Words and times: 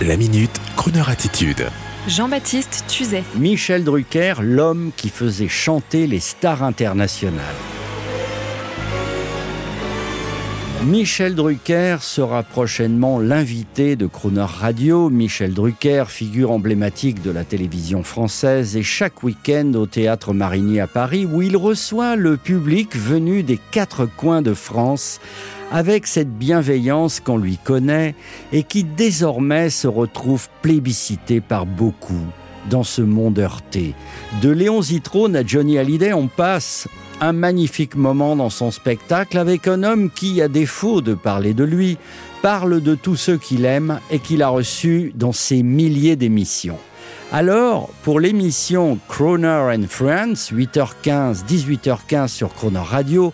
La 0.00 0.16
minute, 0.16 0.60
Kroneur 0.76 1.08
attitude. 1.08 1.68
Jean-Baptiste 2.08 2.84
Tuzet. 2.88 3.22
Michel 3.36 3.84
Drucker, 3.84 4.34
l'homme 4.40 4.90
qui 4.96 5.10
faisait 5.10 5.48
chanter 5.48 6.08
les 6.08 6.18
stars 6.18 6.64
internationales. 6.64 7.54
Michel 10.86 11.36
Drucker 11.36 11.98
sera 12.00 12.42
prochainement 12.42 13.20
l'invité 13.20 13.94
de 13.94 14.06
Croner 14.06 14.44
Radio. 14.46 15.10
Michel 15.10 15.54
Drucker, 15.54 16.04
figure 16.08 16.50
emblématique 16.50 17.22
de 17.22 17.30
la 17.30 17.44
télévision 17.44 18.02
française, 18.02 18.76
et 18.76 18.82
chaque 18.82 19.22
week-end 19.22 19.72
au 19.76 19.86
théâtre 19.86 20.34
Marigny 20.34 20.80
à 20.80 20.88
Paris, 20.88 21.24
où 21.24 21.40
il 21.40 21.56
reçoit 21.56 22.16
le 22.16 22.36
public 22.36 22.96
venu 22.96 23.44
des 23.44 23.60
quatre 23.70 24.06
coins 24.06 24.42
de 24.42 24.54
France 24.54 25.20
avec 25.70 26.08
cette 26.08 26.36
bienveillance 26.36 27.20
qu'on 27.20 27.38
lui 27.38 27.58
connaît 27.58 28.16
et 28.52 28.64
qui 28.64 28.82
désormais 28.82 29.70
se 29.70 29.86
retrouve 29.86 30.48
plébiscitée 30.62 31.40
par 31.40 31.64
beaucoup 31.64 32.26
dans 32.70 32.84
ce 32.84 33.02
monde 33.02 33.38
heurté. 33.38 33.94
De 34.42 34.50
Léon 34.50 34.82
Zitrone 34.82 35.36
à 35.36 35.46
Johnny 35.46 35.78
Hallyday, 35.78 36.12
on 36.12 36.26
passe 36.26 36.88
un 37.22 37.32
magnifique 37.32 37.94
moment 37.94 38.34
dans 38.34 38.50
son 38.50 38.72
spectacle 38.72 39.38
avec 39.38 39.68
un 39.68 39.84
homme 39.84 40.10
qui, 40.10 40.42
à 40.42 40.48
défaut 40.48 41.00
de 41.00 41.14
parler 41.14 41.54
de 41.54 41.62
lui, 41.62 41.96
parle 42.42 42.80
de 42.80 42.96
tous 42.96 43.14
ceux 43.14 43.36
qu'il 43.36 43.64
aime 43.64 44.00
et 44.10 44.18
qu'il 44.18 44.42
a 44.42 44.48
reçus 44.48 45.12
dans 45.14 45.30
ses 45.30 45.62
milliers 45.62 46.16
d'émissions. 46.16 46.78
Alors, 47.34 47.88
pour 48.02 48.20
l'émission 48.20 48.98
Croner 49.08 49.74
and 49.74 49.86
Friends, 49.88 50.52
8h15, 50.52 51.46
18h15 51.46 52.28
sur 52.28 52.52
Croner 52.52 52.78
Radio, 52.78 53.32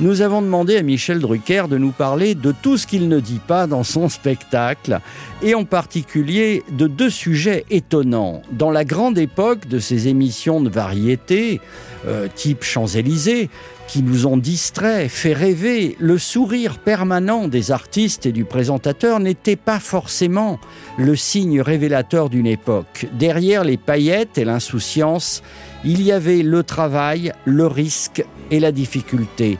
nous 0.00 0.20
avons 0.20 0.42
demandé 0.42 0.76
à 0.76 0.82
Michel 0.82 1.18
Drucker 1.18 1.64
de 1.66 1.78
nous 1.78 1.92
parler 1.92 2.34
de 2.34 2.52
tout 2.52 2.76
ce 2.76 2.86
qu'il 2.86 3.08
ne 3.08 3.20
dit 3.20 3.40
pas 3.44 3.66
dans 3.66 3.84
son 3.84 4.10
spectacle, 4.10 5.00
et 5.42 5.54
en 5.54 5.64
particulier 5.64 6.62
de 6.70 6.86
deux 6.86 7.08
sujets 7.08 7.64
étonnants. 7.70 8.42
Dans 8.52 8.70
la 8.70 8.84
grande 8.84 9.16
époque 9.16 9.66
de 9.66 9.78
ces 9.78 10.08
émissions 10.08 10.60
de 10.60 10.68
variété, 10.68 11.62
euh, 12.06 12.28
type 12.32 12.62
Champs-Élysées, 12.62 13.48
qui 13.88 14.02
nous 14.02 14.26
ont 14.26 14.36
distraits, 14.36 15.10
fait 15.10 15.32
rêver, 15.32 15.96
le 15.98 16.18
sourire 16.18 16.78
permanent 16.78 17.48
des 17.48 17.72
artistes 17.72 18.26
et 18.26 18.32
du 18.32 18.44
présentateur 18.44 19.18
n'était 19.18 19.56
pas 19.56 19.80
forcément 19.80 20.60
le 20.98 21.16
signe 21.16 21.60
révélateur 21.62 22.28
d'une 22.28 22.46
époque. 22.46 23.06
Derrière 23.14 23.64
les 23.64 23.78
paillettes 23.78 24.36
et 24.36 24.44
l'insouciance, 24.44 25.42
il 25.84 26.02
y 26.02 26.12
avait 26.12 26.42
le 26.42 26.62
travail, 26.62 27.32
le 27.46 27.66
risque 27.66 28.24
et 28.50 28.60
la 28.60 28.72
difficulté 28.72 29.58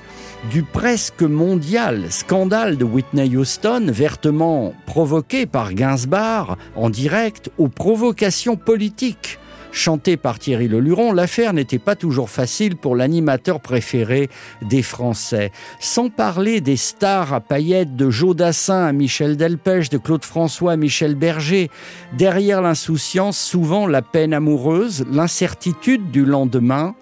du 0.51 0.63
presque 0.63 1.23
mondial 1.23 2.11
scandale 2.11 2.77
de 2.77 2.85
Whitney 2.85 3.37
Houston, 3.37 3.87
vertement 3.89 4.73
provoqué 4.87 5.47
par 5.47 5.75
Gainsbourg 5.75 6.57
en 6.77 6.91
direct, 6.91 7.51
aux 7.59 7.69
provocations 7.69 8.57
politiques 8.57 9.39
chantées 9.73 10.17
par 10.17 10.39
Thierry 10.39 10.69
Leluron, 10.69 11.13
l'affaire 11.13 11.53
n'était 11.53 11.79
pas 11.79 11.97
toujours 11.97 12.31
facile 12.31 12.77
pour 12.77 12.97
l'animateur 12.97 13.61
préféré 13.61 14.29
des 14.63 14.83
Français. 14.83 15.53
Sans 15.81 16.09
parler 16.09 16.61
des 16.61 16.77
stars 16.77 17.33
à 17.33 17.41
paillettes 17.41 17.97
de 17.97 18.11
Joe 18.11 18.35
Dassin 18.35 18.87
à 18.87 18.93
Michel 18.93 19.37
Delpech, 19.37 19.91
de 19.91 19.99
Claude 19.99 20.25
François 20.25 20.73
à 20.73 20.77
Michel 20.77 21.15
Berger, 21.15 21.71
derrière 22.17 22.63
l'insouciance, 22.63 23.39
souvent 23.39 23.87
la 23.87 24.03
peine 24.03 24.35
amoureuse, 24.35 25.05
l'incertitude 25.11 26.11
du 26.11 26.25
lendemain, 26.25 26.95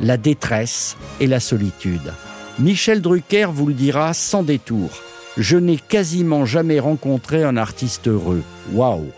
la 0.00 0.16
détresse 0.16 0.96
et 1.20 1.26
la 1.26 1.40
solitude. 1.40 2.12
Michel 2.58 3.00
Drucker 3.00 3.48
vous 3.52 3.66
le 3.66 3.74
dira 3.74 4.12
sans 4.12 4.42
détour. 4.42 4.90
Je 5.38 5.56
n'ai 5.56 5.78
quasiment 5.78 6.44
jamais 6.44 6.78
rencontré 6.78 7.42
un 7.42 7.56
artiste 7.56 8.08
heureux. 8.08 8.42
Waouh 8.72 9.10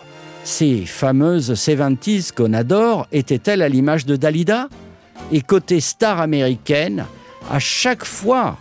Ces 0.44 0.84
fameuses 0.86 1.52
70s 1.52 2.32
qu'on 2.32 2.52
adore 2.52 3.08
étaient-elles 3.10 3.62
à 3.62 3.68
l'image 3.68 4.06
de 4.06 4.16
Dalida? 4.16 4.68
Et 5.32 5.40
côté 5.40 5.80
star 5.80 6.20
américaine, 6.20 7.06
à 7.50 7.58
chaque 7.58 8.05
fois, 8.05 8.56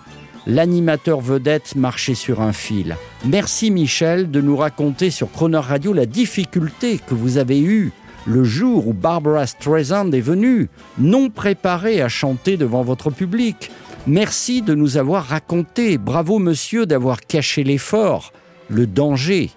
l'animateur 0.48 1.20
vedette 1.20 1.76
marchait 1.76 2.16
sur 2.16 2.42
un 2.42 2.54
fil. 2.54 2.96
Merci 3.26 3.70
Michel 3.70 4.32
de 4.32 4.42
nous 4.42 4.58
raconter 4.58 5.12
sur 5.12 5.32
Croner 5.32 5.58
Radio 5.58 5.94
la 5.94 6.06
difficulté 6.06 7.00
que 7.00 7.14
vous 7.14 7.38
avez 7.38 7.62
eue 7.62 7.92
le 8.26 8.46
jour 8.46 8.88
où 8.88 8.94
Barbara 8.94 9.46
Streisand 9.46 10.10
est 10.14 10.22
venue, 10.22 10.70
non 10.98 11.30
préparée 11.30 12.02
à 12.02 12.08
chanter 12.08 12.56
devant 12.56 12.82
votre 12.82 13.12
public, 13.12 13.70
Merci 14.06 14.62
de 14.62 14.76
nous 14.76 14.98
avoir 14.98 15.24
raconté. 15.24 15.98
Bravo 15.98 16.38
monsieur 16.38 16.86
d'avoir 16.86 17.22
caché 17.22 17.64
l'effort, 17.64 18.34
le 18.68 18.86
danger. 18.86 19.50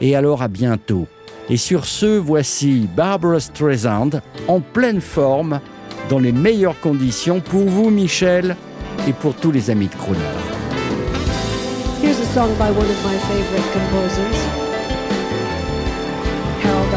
Et 0.00 0.14
alors 0.14 0.42
à 0.42 0.48
bientôt. 0.48 1.08
Et 1.50 1.56
sur 1.56 1.84
ce, 1.84 2.06
voici 2.16 2.88
Barbara 2.96 3.40
Streisand 3.40 4.10
en 4.46 4.60
pleine 4.60 5.00
forme, 5.00 5.58
dans 6.08 6.20
les 6.20 6.30
meilleures 6.30 6.78
conditions 6.78 7.40
pour 7.40 7.68
vous 7.68 7.90
Michel 7.90 8.56
et 9.08 9.12
pour 9.12 9.34
tous 9.34 9.50
les 9.50 9.68
amis 9.68 9.88
de 9.88 9.94
Croner. 9.96 10.20
Here's 12.00 12.20
a 12.20 12.26
song 12.32 12.50
by 12.56 12.70
one 12.70 12.88
of 12.88 13.04
my 13.04 13.18
favorite 13.26 13.72
composers, 13.72 14.46
Harold 16.62 16.90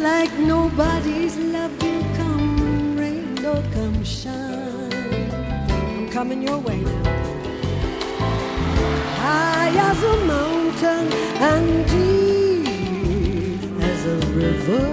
like 0.00 0.38
nobody's 0.38 1.36
loved 1.38 1.82
you. 1.82 2.27
Come 3.48 4.04
shine. 4.04 4.92
I'm 5.70 6.08
coming 6.10 6.42
your 6.42 6.58
way 6.58 6.80
now. 6.80 7.04
High 9.22 9.72
as 9.88 10.02
a 10.02 10.16
mountain 10.26 11.12
and 11.50 11.86
deep 11.88 13.80
as 13.80 14.04
a 14.06 14.18
river. 14.42 14.86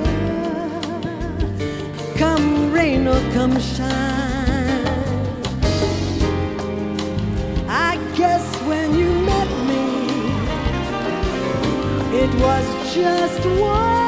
Come 2.17 2.71
rain 2.71 3.07
or 3.07 3.19
come 3.33 3.59
shine. 3.59 4.87
I 7.67 7.97
guess 8.15 8.45
when 8.61 8.95
you 8.97 9.11
met 9.31 9.49
me, 9.69 9.85
it 12.23 12.31
was 12.39 12.65
just 12.95 13.45
one. 13.59 14.04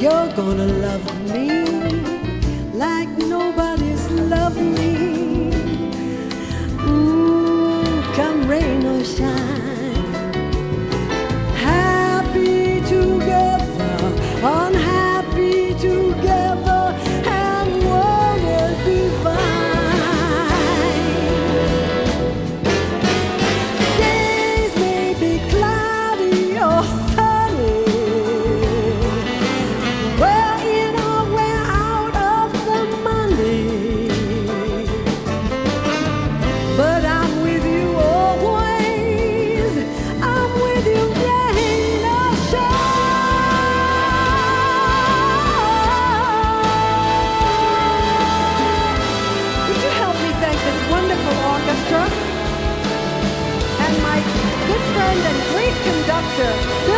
You're 0.00 0.32
gonna 0.36 0.66
love 0.66 1.32
me 1.32 1.64
like 2.72 3.08
nobody's 3.18 4.08
loved 4.12 4.60
me. 4.60 5.17
Yeah. 56.38 56.97